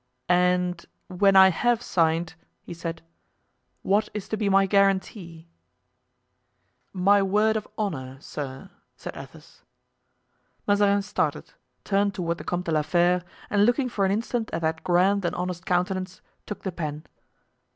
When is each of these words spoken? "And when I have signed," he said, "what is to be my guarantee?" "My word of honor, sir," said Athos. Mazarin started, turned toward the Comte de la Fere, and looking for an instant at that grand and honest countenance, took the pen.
"And 0.29 0.83
when 1.09 1.35
I 1.35 1.49
have 1.49 1.83
signed," 1.83 2.33
he 2.63 2.73
said, 2.73 3.03
"what 3.83 4.09
is 4.15 4.27
to 4.29 4.35
be 4.35 4.49
my 4.49 4.65
guarantee?" 4.65 5.47
"My 6.91 7.21
word 7.21 7.55
of 7.55 7.67
honor, 7.77 8.17
sir," 8.19 8.71
said 8.95 9.15
Athos. 9.15 9.61
Mazarin 10.67 11.03
started, 11.03 11.53
turned 11.83 12.15
toward 12.15 12.39
the 12.39 12.43
Comte 12.43 12.65
de 12.65 12.71
la 12.71 12.81
Fere, 12.81 13.23
and 13.51 13.63
looking 13.67 13.89
for 13.89 14.03
an 14.03 14.11
instant 14.11 14.49
at 14.51 14.61
that 14.63 14.83
grand 14.83 15.23
and 15.23 15.35
honest 15.35 15.67
countenance, 15.67 16.21
took 16.47 16.63
the 16.63 16.71
pen. 16.71 17.05